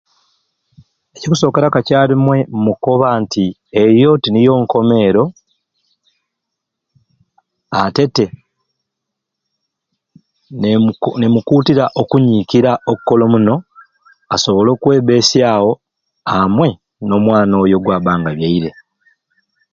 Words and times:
Ekikusokera 1.15 1.67
kakyarumwei 1.73 2.41
mukoba 2.65 3.07
eyo 3.83 4.11
teniyo 4.23 4.53
nkomero 4.61 5.23
ate 7.81 8.03
te 8.15 8.25
nemu 10.61 10.89
nemukutira 11.19 11.85
okunyikira 12.01 12.71
okola 12.91 13.21
omuno 13.27 13.55
asobole 14.33 14.69
okwebesyawo 14.73 15.71
amwei 16.35 16.73
nomwana 17.07 17.53
oyo 17.63 17.77
kwaba 17.83 18.11
nga 18.19 18.29
abyere 18.33 18.69